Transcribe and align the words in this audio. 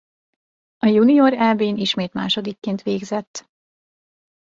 A 0.77 0.87
junior 0.87 1.33
Eb-n 1.33 1.77
ismét 1.77 2.13
másodikként 2.13 2.81
végzett. 2.83 3.47